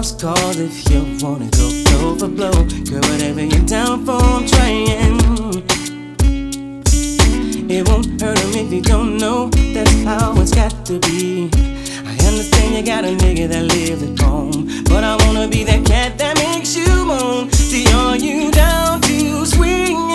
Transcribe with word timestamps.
house 0.00 0.12
call 0.12 0.56
if 0.56 0.88
you 0.90 1.02
wanna 1.20 1.46
go 1.50 1.66
overflow. 2.08 2.56
Girl, 2.88 3.04
whatever 3.10 3.44
you're 3.44 3.66
down 3.66 4.06
for, 4.06 4.12
I'm 4.12 4.46
trying. 4.46 4.88
It 7.68 7.86
won't 7.86 8.18
hurt 8.18 8.38
him 8.38 8.52
if 8.64 8.72
you 8.72 8.80
don't 8.80 9.18
know 9.18 9.50
that's 9.74 10.02
how 10.04 10.40
it's 10.40 10.54
got 10.54 10.72
to 10.86 10.98
be. 11.00 11.50
I 12.10 12.12
understand 12.28 12.76
you 12.76 12.82
got 12.82 13.04
a 13.04 13.12
nigga 13.24 13.46
that 13.48 13.64
lives 13.74 14.02
at 14.02 14.18
home, 14.18 14.68
but 14.84 15.04
I 15.04 15.16
wanna 15.26 15.48
be 15.48 15.64
that 15.64 15.84
cat 15.84 16.16
that 16.16 16.34
makes 16.36 16.74
you 16.74 17.04
moan. 17.04 17.52
See, 17.52 17.86
are 17.92 18.16
you 18.16 18.50
down 18.50 19.02
to 19.02 19.44
swing? 19.44 20.09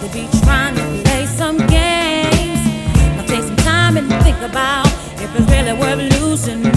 They 0.00 0.08
be 0.08 0.28
trying 0.40 0.74
to 0.76 1.02
play 1.04 1.26
some 1.26 1.58
games. 1.58 2.60
Take 3.28 3.42
some 3.42 3.56
time 3.56 3.98
and 3.98 4.08
think 4.24 4.38
about 4.38 4.86
if 5.20 5.28
it's 5.36 5.50
really 5.50 5.74
worth 5.74 6.20
losing. 6.20 6.69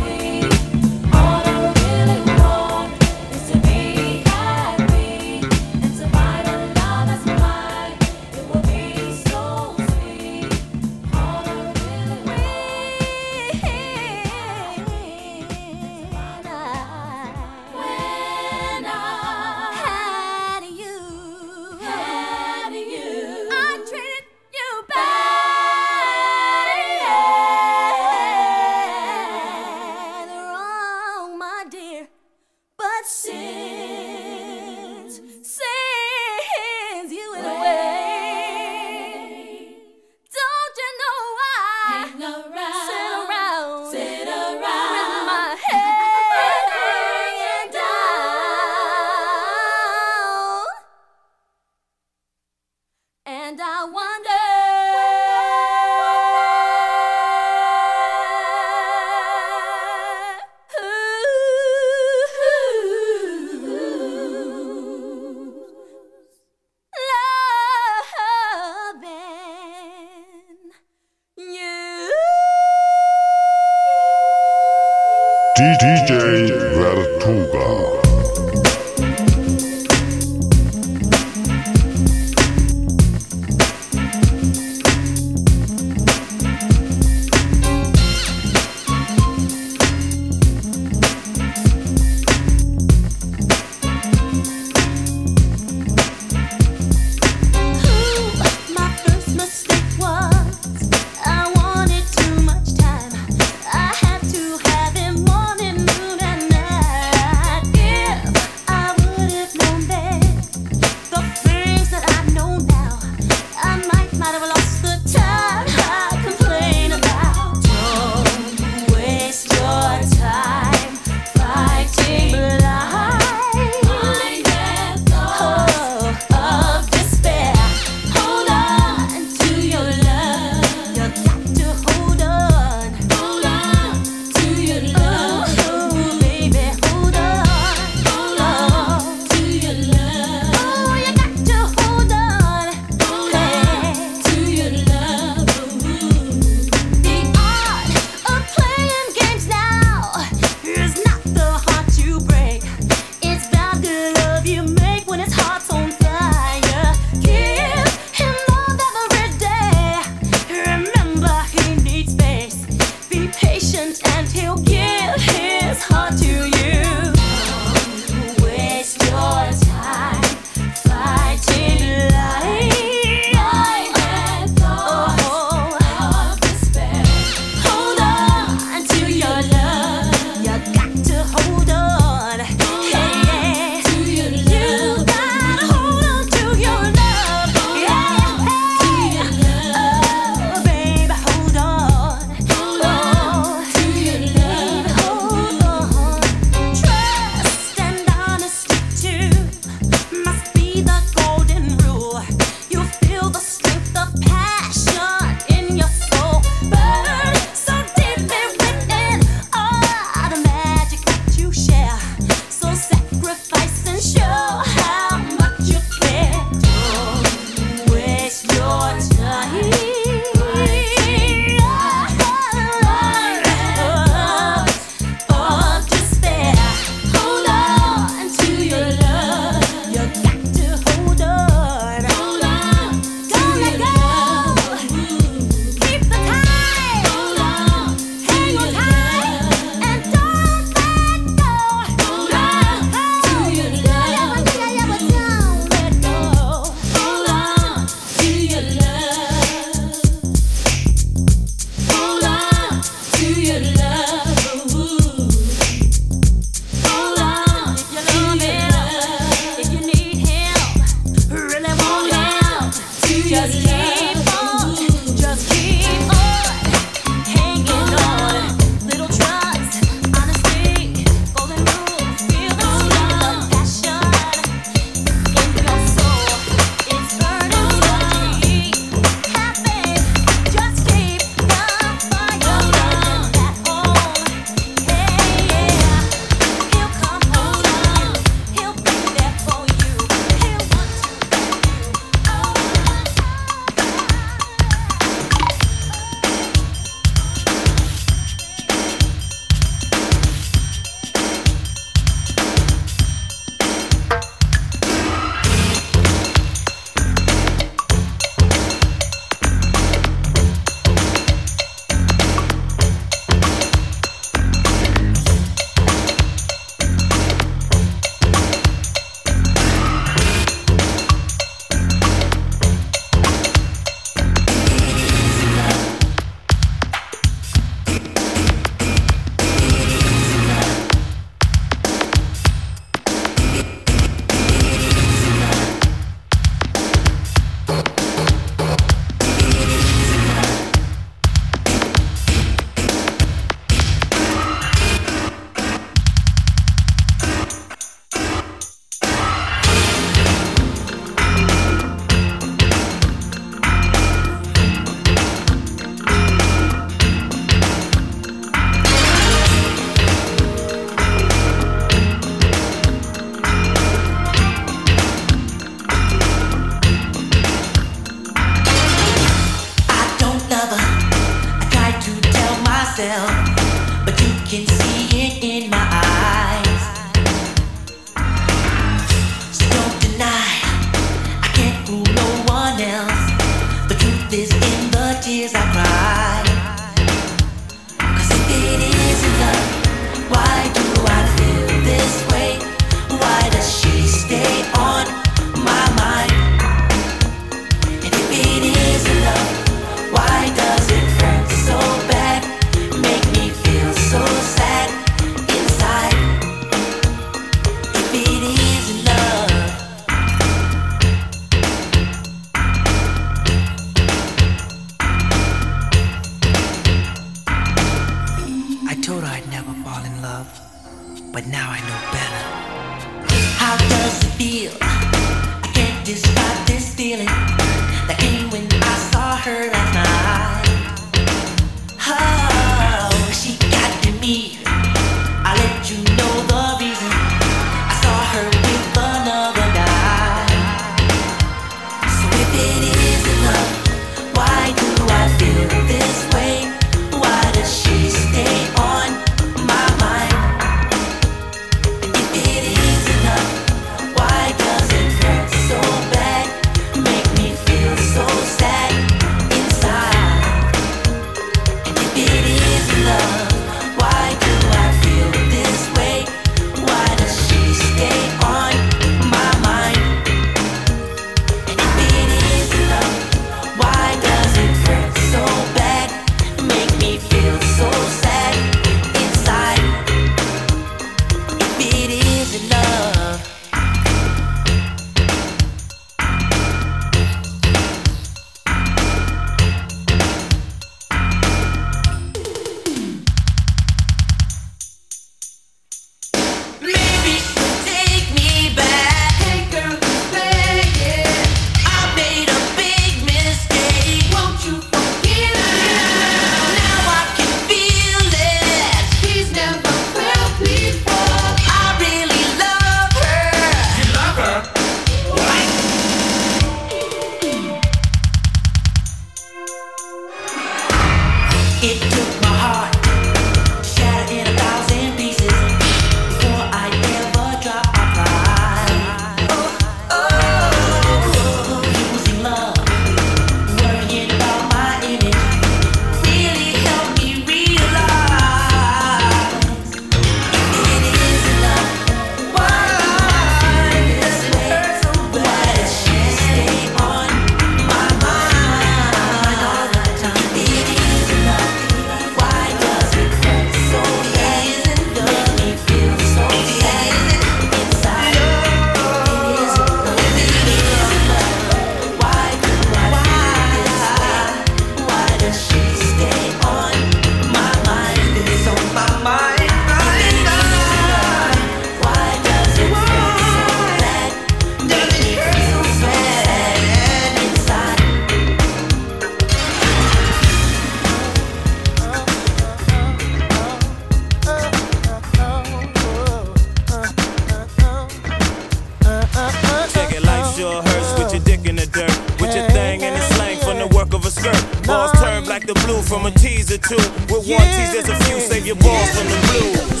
Skirt. 594.40 594.86
Balls 594.86 595.12
turn 595.20 595.44
black 595.44 595.66
to 595.66 595.74
blue 595.84 596.02
from 596.02 596.26
a 596.26 596.30
tease 596.30 596.70
or 596.72 596.78
two. 596.78 596.96
With 597.28 597.46
one 597.48 597.68
tease, 597.76 597.92
there's 597.92 598.08
a 598.08 598.16
few. 598.24 598.40
Save 598.40 598.66
your 598.66 598.76
balls 598.76 599.10
from 599.14 599.26
the 599.32 599.38
blues. 599.46 600.00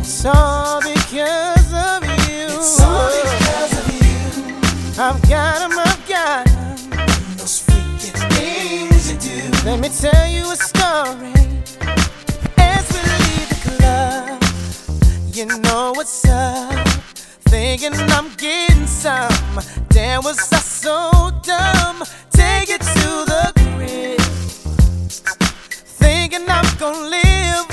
It's 0.00 0.24
all 0.24 0.80
because 0.80 1.72
of 1.72 2.02
you. 2.26 2.46
It's 2.58 2.80
all 2.80 3.10
because 3.22 3.72
of 3.80 3.86
you. 4.02 4.18
I've 5.00 5.20
got 5.28 5.62
'em, 5.62 5.78
I've 5.78 6.08
got 6.08 6.46
'em. 6.48 6.90
Those 7.36 7.60
freaky 7.60 8.10
things 8.34 9.10
you 9.10 9.16
do. 9.18 9.36
Let 9.64 9.78
me 9.78 9.88
tell 9.88 10.26
you 10.26 10.44
a 10.50 10.56
story. 10.56 11.32
As 12.58 12.84
we 12.92 13.00
leave 13.22 13.48
the 13.52 13.60
club, 13.76 14.42
you 15.32 15.44
know 15.46 15.92
what's 15.94 16.24
up. 16.26 16.67
Thinking 17.78 18.10
I'm 18.10 18.34
getting 18.34 18.88
some. 18.88 19.30
Damn, 19.90 20.24
was 20.24 20.52
I 20.52 20.56
so 20.56 21.30
dumb? 21.44 22.02
Take 22.32 22.70
it 22.70 22.80
to 22.80 23.08
the 23.30 23.52
crib. 23.76 24.20
Thinking 26.02 26.44
I'm 26.48 26.66
gonna 26.76 27.06
live. 27.06 27.68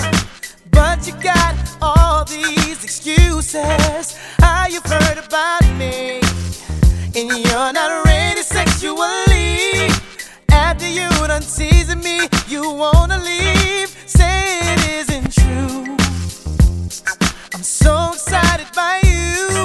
But 0.70 1.08
you 1.08 1.14
got 1.24 1.56
all 1.82 2.24
these 2.24 2.84
excuses. 2.84 4.16
How 4.38 4.68
you've 4.68 4.86
heard 4.86 5.18
about 5.18 5.64
me, 5.76 6.22
and 7.16 7.32
you're 7.44 7.74
not 7.74 8.06
ready 8.06 8.44
sexually. 8.44 9.90
After 10.50 10.88
you 10.88 11.10
done 11.26 11.42
teasing 11.42 12.02
me, 12.02 12.30
you 12.48 12.62
wanna 12.70 13.18
leave. 13.24 13.90
Say 14.06 14.60
it 14.72 14.88
isn't 15.00 15.34
true. 15.34 15.98
I'm 17.56 17.64
so 17.64 18.12
excited 18.14 18.68
by 18.76 19.02
you. 19.04 19.65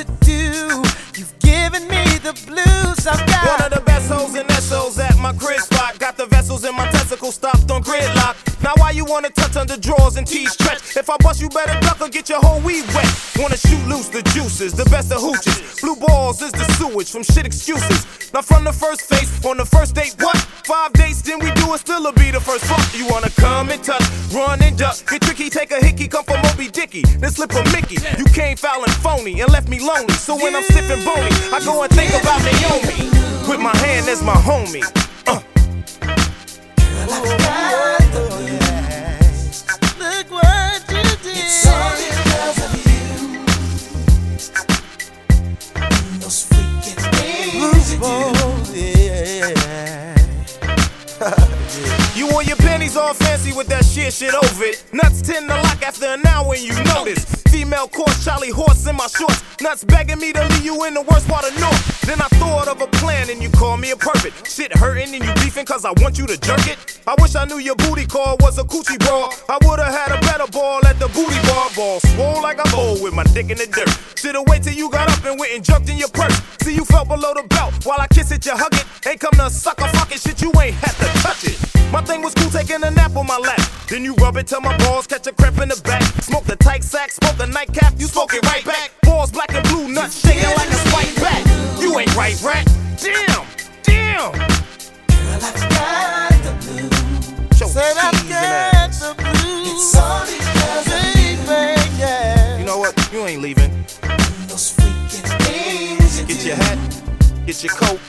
To 0.00 0.06
do. 0.24 0.82
You've 1.14 1.38
given 1.40 1.86
me 1.86 2.02
the 2.24 2.32
blues. 2.46 3.06
I've 3.06 3.20
got 3.26 3.60
One 3.60 3.60
of 3.66 3.78
the 3.78 3.84
best 3.84 4.08
hoes 4.08 4.34
and 4.34 4.50
SOs 4.52 4.98
at 4.98 5.14
my 5.18 5.34
crib 5.34 5.60
spot. 5.60 5.98
Got 5.98 6.16
the 6.16 6.24
vessels 6.24 6.64
in 6.64 6.74
my 6.74 6.88
testicles 7.30 7.34
stopped 7.34 7.70
on 7.70 7.82
gridlock. 7.82 8.62
Now 8.62 8.72
why 8.76 8.90
you 8.90 9.04
wanna 9.04 9.30
touch 9.30 9.56
under 9.56 9.76
drawers 9.76 10.16
and 10.16 10.26
tees 10.26 10.52
stretch? 10.52 10.96
If 10.96 11.08
I 11.08 11.16
bust 11.18 11.40
you 11.40 11.48
better 11.48 11.78
duck 11.80 12.00
or 12.00 12.08
get 12.08 12.28
your 12.28 12.40
whole 12.40 12.60
weed 12.60 12.84
wet. 12.94 13.08
Wanna 13.38 13.56
shoot 13.56 13.82
loose 13.86 14.08
the 14.08 14.22
juices, 14.34 14.72
the 14.72 14.84
best 14.86 15.12
of 15.12 15.20
hooches. 15.20 15.80
Blue 15.80 15.96
balls 15.96 16.42
is 16.42 16.52
the 16.52 16.64
sewage 16.74 17.10
from 17.10 17.22
shit 17.22 17.46
excuses. 17.46 18.06
Now 18.32 18.42
from 18.42 18.64
the 18.64 18.72
first 18.72 19.02
face, 19.02 19.44
on 19.44 19.56
the 19.56 19.64
first 19.64 19.94
date, 19.94 20.14
what? 20.18 20.36
Five 20.64 20.92
dates, 20.92 21.22
then 21.22 21.38
we 21.40 21.50
do 21.52 21.74
it, 21.74 21.80
still'll 21.80 22.12
be 22.12 22.30
the 22.30 22.40
first 22.40 22.64
fuck. 22.64 22.84
You 22.94 23.06
wanna 23.08 23.30
come 23.30 23.70
and 23.70 23.82
touch, 23.82 24.04
run 24.32 24.62
and 24.62 24.76
duck. 24.76 24.96
Get 25.08 25.22
tricky, 25.22 25.50
take 25.50 25.72
a 25.72 25.84
hickey, 25.84 26.06
come 26.08 26.24
from 26.24 26.40
Moby 26.42 26.68
Dicky. 26.68 27.02
Then 27.02 27.30
slip 27.30 27.52
a 27.52 27.62
Mickey. 27.72 27.98
You 28.18 28.26
came 28.26 28.56
foul 28.56 28.84
and 28.84 28.92
phony 28.92 29.40
and 29.40 29.50
left 29.50 29.68
me 29.68 29.80
lonely. 29.80 30.14
So 30.14 30.36
when 30.36 30.54
I'm 30.54 30.64
sniffing 30.64 31.04
bony, 31.04 31.30
I 31.52 31.60
go 31.64 31.82
and 31.82 31.92
think 31.92 32.10
about 32.10 32.42
Naomi. 32.44 33.10
With 33.48 33.58
my 33.60 33.76
hand 33.78 34.08
as 34.08 34.22
my 34.22 34.34
homie. 34.34 35.09
You 52.14 52.28
wore 52.28 52.42
your 52.42 52.56
panties 52.56 52.96
all 52.96 53.14
fancy 53.14 53.52
with 53.52 53.66
that 53.68 53.84
shit, 53.84 54.12
shit 54.12 54.34
over 54.34 54.64
it. 54.64 54.82
Nuts 54.92 55.22
tend 55.22 55.48
to 55.48 55.54
lock 55.54 55.82
after 55.82 56.06
an 56.06 56.26
hour 56.26 56.48
when 56.48 56.62
you 56.62 56.74
notice. 56.84 57.39
Female 57.50 57.88
course, 57.88 58.24
Charlie 58.24 58.50
horse 58.50 58.86
in 58.86 58.96
my 58.96 59.08
shorts. 59.08 59.42
Nuts 59.60 59.84
begging 59.84 60.18
me 60.18 60.32
to 60.32 60.40
leave 60.40 60.64
you 60.64 60.84
in 60.84 60.94
the 60.94 61.02
worst 61.02 61.28
part 61.28 61.44
of 61.44 61.58
North. 61.60 62.00
Then 62.02 62.20
I 62.20 62.28
thought 62.38 62.68
of 62.68 62.80
a 62.80 62.86
plan 62.98 63.28
and 63.28 63.42
you 63.42 63.50
call 63.50 63.76
me 63.76 63.90
a 63.90 63.96
perfect. 63.96 64.48
Shit 64.48 64.72
hurting 64.72 65.12
and 65.14 65.24
you 65.24 65.34
beefing 65.34 65.66
cause 65.66 65.84
I 65.84 65.90
want 66.00 66.16
you 66.16 66.26
to 66.26 66.38
jerk 66.38 66.66
it. 66.66 67.00
I 67.06 67.14
wish 67.20 67.34
I 67.34 67.44
knew 67.44 67.58
your 67.58 67.74
booty 67.74 68.06
call 68.06 68.36
was 68.40 68.58
a 68.58 68.64
coochie 68.64 68.98
brawl. 69.00 69.34
I 69.48 69.58
would've 69.66 69.84
had 69.84 70.12
a 70.16 70.20
better 70.20 70.46
ball 70.50 70.84
at 70.86 70.98
the 70.98 71.08
booty 71.08 71.40
bar. 71.48 71.68
Ball 71.74 72.00
swole 72.00 72.40
like 72.40 72.58
a 72.64 72.68
bowl 72.70 73.02
with 73.02 73.14
my 73.14 73.24
dick 73.24 73.50
in 73.50 73.58
the 73.58 73.66
dirt. 73.66 73.90
Should've 74.16 74.46
wait 74.46 74.62
till 74.62 74.74
you 74.74 74.88
got 74.88 75.10
up 75.10 75.24
and 75.24 75.38
went 75.38 75.52
and 75.52 75.64
jumped 75.64 75.88
in 75.88 75.98
your 75.98 76.10
purse. 76.10 76.40
See 76.62 76.74
you 76.74 76.84
felt 76.84 77.08
below 77.08 77.34
the 77.34 77.42
belt 77.48 77.84
while 77.84 78.00
I 78.00 78.06
kiss 78.06 78.30
it, 78.30 78.46
you 78.46 78.52
hug 78.56 78.74
it. 78.74 78.84
Ain't 79.06 79.18
come 79.18 79.34
to 79.34 79.50
suck 79.50 79.80
a 79.80 79.88
fucking 79.88 80.18
shit, 80.18 80.40
you 80.40 80.52
ain't 80.60 80.76
had 80.76 80.94
to 81.02 81.06
touch 81.20 81.44
it. 81.44 81.58
My 81.92 82.00
thing 82.00 82.22
was 82.22 82.34
cool 82.34 82.50
taking 82.50 82.82
a 82.84 82.90
nap 82.90 83.16
on 83.16 83.26
my 83.26 83.38
lap. 83.38 83.60
Then 83.88 84.04
you 84.04 84.14
rub 84.14 84.36
it 84.36 84.46
till 84.46 84.60
my 84.60 84.76
balls 84.78 85.08
catch 85.08 85.26
a 85.26 85.32
cramp 85.32 85.58
in 85.58 85.68
the 85.70 85.80
back. 85.82 86.02
Smoke 86.22 86.44
the 86.44 86.54
tight 86.56 86.84
sack, 86.84 87.10
smoke 87.10 87.36
the 87.40 87.46
nightcap, 87.46 87.94
you 87.98 88.06
smoke 88.06 88.34
it 88.34 88.44
right 88.44 88.64
back. 88.66 88.90
Balls 89.02 89.30
black 89.30 89.54
and 89.54 89.66
blue, 89.68 89.88
nuts 89.88 90.20
shaking 90.20 90.44
like 90.56 90.68
a 90.68 90.74
spike 90.74 91.14
bat. 91.16 91.80
You 91.80 91.98
ain't 91.98 92.14
right, 92.14 92.36
rat. 92.42 92.66
Damn, 93.00 93.46
damn. 93.82 94.32
Girl, 94.32 94.44
I've 95.40 95.70
got 95.70 96.30
the 96.42 96.52
blues. 96.60 97.72
Said 97.72 97.96
I've 97.96 98.28
got 98.28 98.92
the 98.92 99.14
blues. 99.22 99.72
It's 99.72 99.96
all 99.96 100.20
because 100.20 100.86
of 100.86 101.98
yeah. 101.98 102.58
You 102.58 102.66
know 102.66 102.76
what? 102.76 103.08
You 103.10 103.26
ain't 103.26 103.40
leaving. 103.40 103.70
Those 104.46 104.76
freaking 104.76 105.24
things. 105.42 106.20
Get 106.20 106.44
your 106.44 106.56
hat, 106.56 106.78
get 107.46 107.64
your 107.64 107.72
coat, 107.72 108.00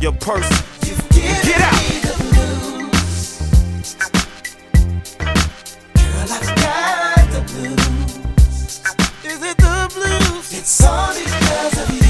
your 0.00 0.12
purse. 0.12 0.48
Get 1.12 1.60
out. 1.60 1.77
It's 10.50 10.82
all 10.82 11.12
because 11.12 11.78
of 11.82 12.02
you. 12.02 12.07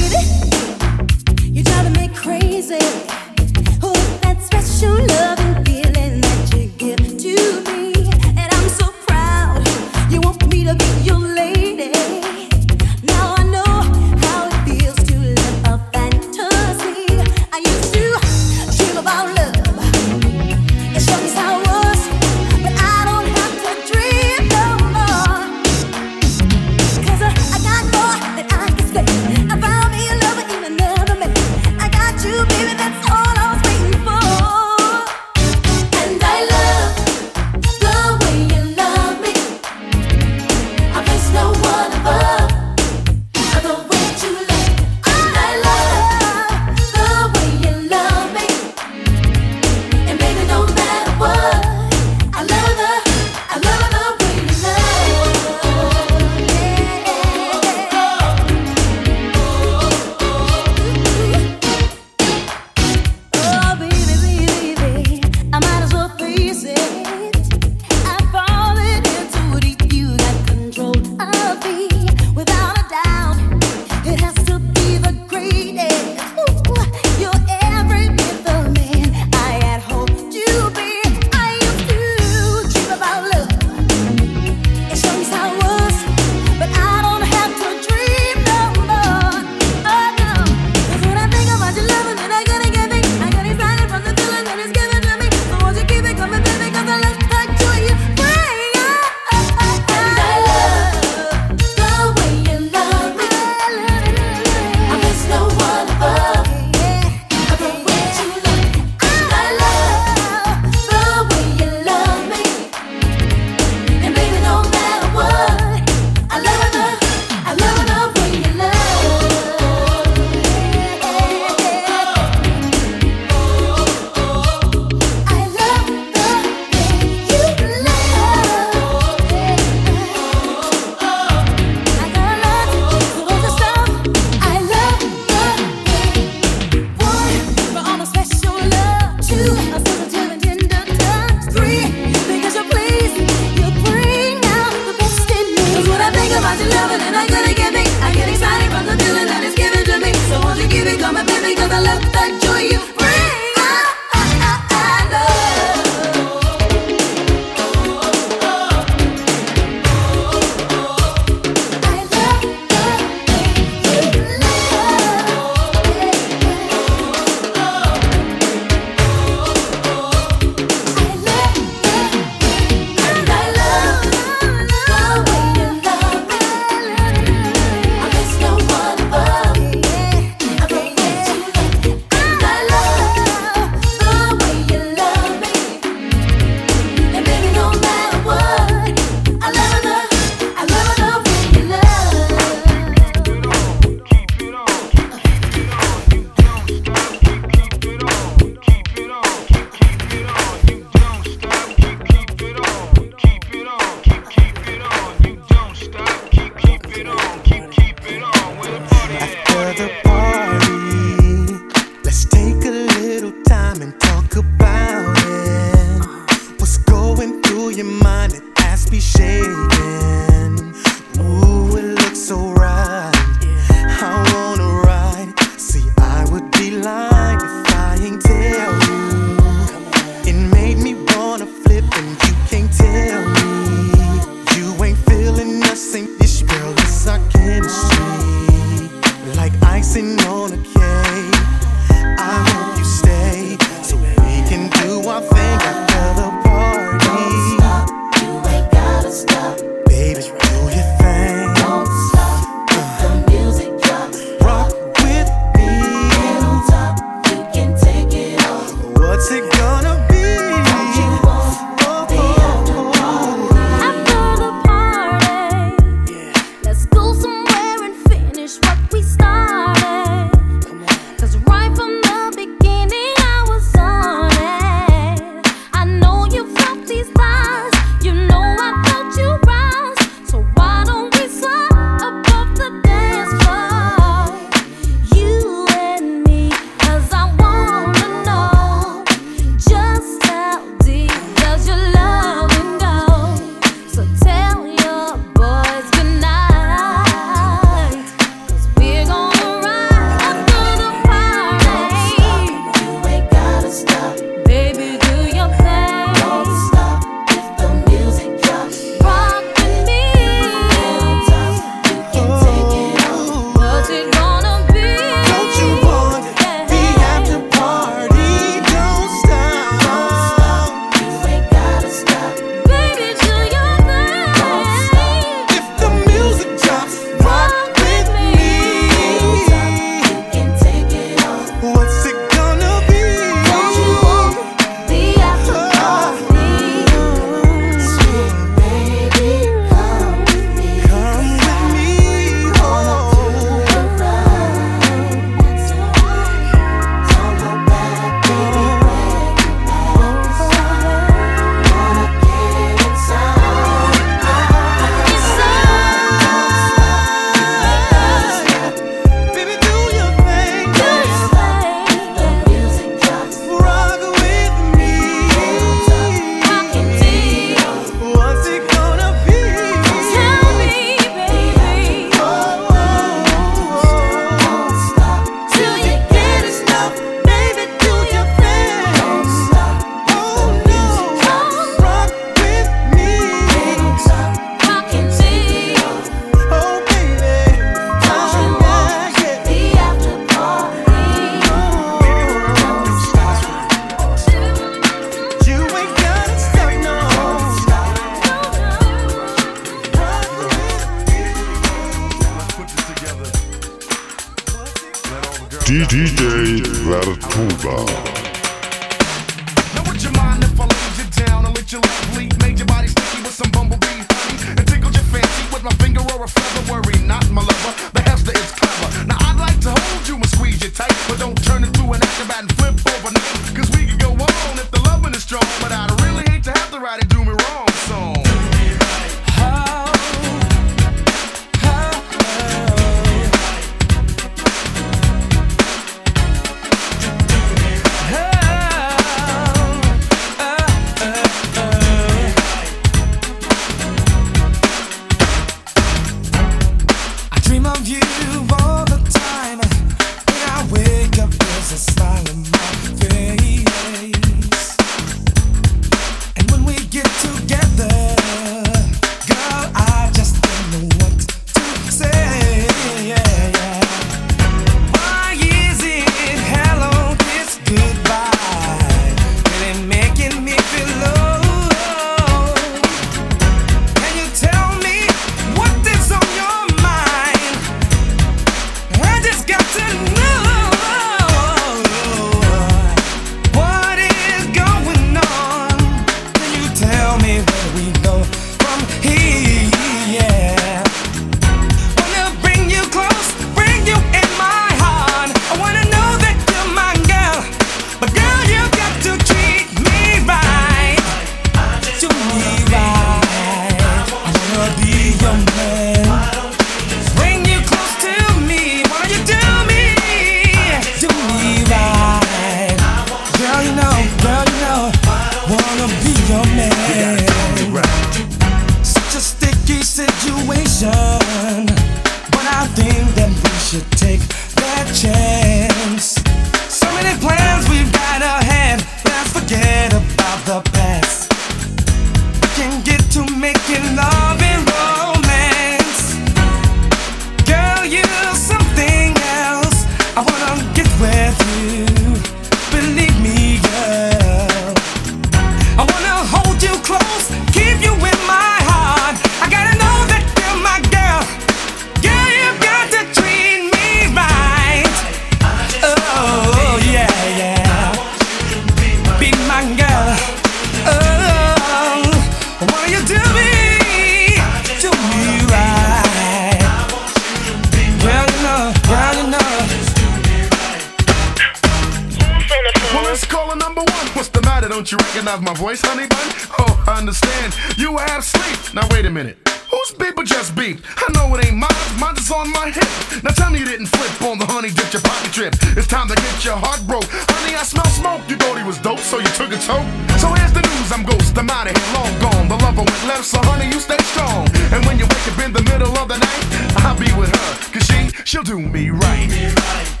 trigger 589.35 589.57
toe. 589.57 589.83
So 590.19 590.27
here's 590.33 590.53
the 590.53 590.61
news, 590.61 590.91
I'm 590.91 591.03
ghost, 591.03 591.37
I'm 591.37 591.49
out 591.49 591.67
of 591.67 591.75
here, 591.75 591.93
long 591.93 592.13
gone. 592.19 592.47
The 592.47 592.57
lover 592.57 592.83
went 592.83 593.03
left, 593.07 593.25
so 593.25 593.39
honey, 593.41 593.67
you 593.67 593.79
stay 593.79 593.97
strong. 594.11 594.47
And 594.73 594.85
when 594.85 594.97
you 594.99 595.05
wake 595.05 595.27
up 595.31 595.39
in 595.45 595.53
the 595.53 595.63
middle 595.63 595.95
of 595.97 596.07
the 596.07 596.17
night, 596.17 596.43
I'll 596.83 596.97
be 596.97 597.11
with 597.19 597.29
her, 597.29 597.71
cause 597.73 597.85
she, 597.85 598.09
she'll 598.25 598.43
do 598.43 598.59
me 598.59 598.89
right. 598.89 599.29
Do 599.29 599.35
me 599.35 599.47
right. 599.47 600.00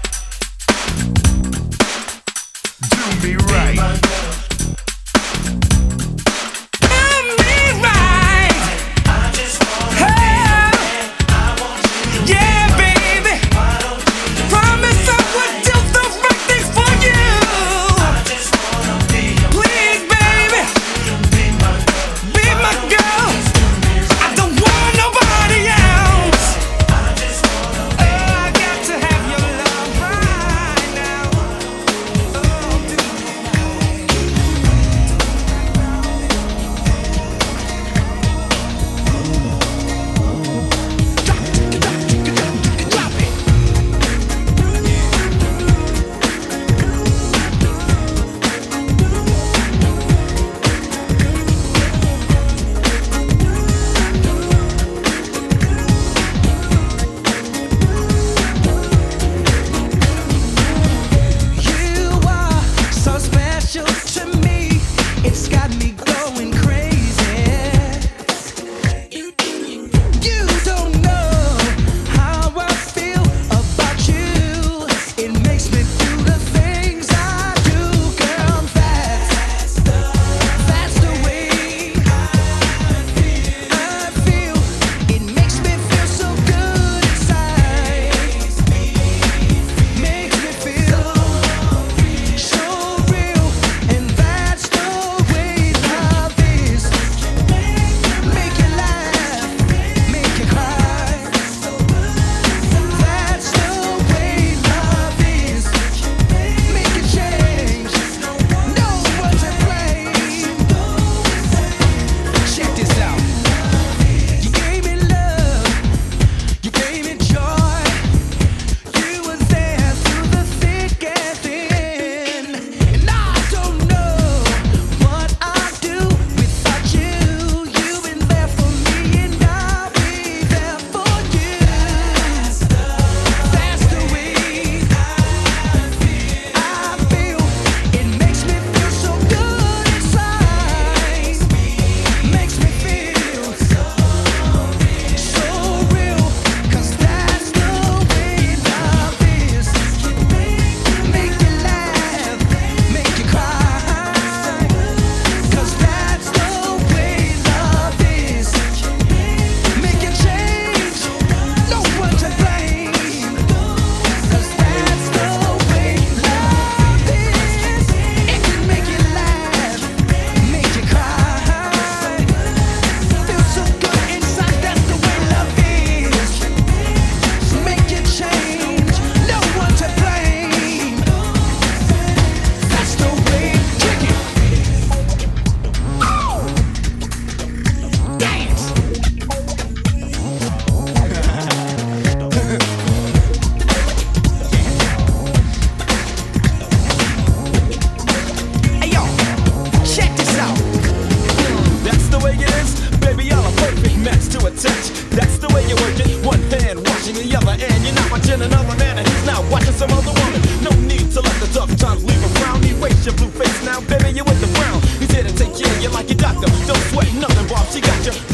victim. 216.41 216.67
Don't 216.67 216.83
sweat 216.89 217.13
nothing, 217.13 217.47
Bob. 217.47 217.67
She 217.67 217.81
got 217.81 218.05
you 218.05 218.30